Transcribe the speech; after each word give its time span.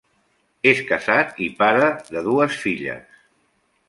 És 0.69 0.79
casat 0.91 1.37
i 1.47 1.49
pare 1.59 1.91
dues 2.15 2.57
filles. 2.63 3.21